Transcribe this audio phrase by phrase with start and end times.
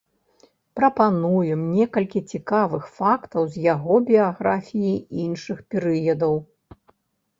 [0.77, 6.33] Прапануем некалькі цікавых фактаў з яго біяграфіі іншых перыядаў.